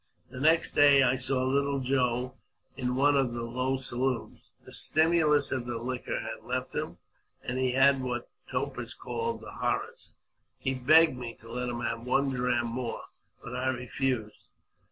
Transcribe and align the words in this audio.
The 0.31 0.39
next 0.39 0.71
day 0.71 1.03
I 1.03 1.15
saw 1.15 1.43
Little 1.43 1.79
Joe 1.79 2.33
in 2.75 2.95
one 2.95 3.15
of 3.15 3.35
the 3.35 3.43
low 3.43 3.77
saloons; 3.77 4.55
the 4.65 4.73
stimulus 4.73 5.51
of 5.51 5.67
the 5.67 5.77
liquor 5.77 6.21
had 6.21 6.43
left 6.43 6.73
him, 6.73 6.97
and 7.43 7.59
he 7.59 7.73
had 7.73 8.01
what 8.01 8.27
topers 8.51 8.95
call 8.95 9.37
the 9.37 9.51
horrors. 9.51 10.13
He 10.57 10.73
begged 10.73 11.15
me 11.19 11.37
to 11.41 11.51
let 11.51 11.69
him 11.69 11.81
have 11.81 12.01
one 12.01 12.29
dram 12.29 12.65
more, 12.65 13.03
but 13.43 13.55
I 13.55 13.67
refused. 13.67 14.47